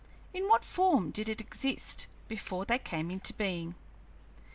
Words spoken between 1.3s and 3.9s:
exist before they came into being?"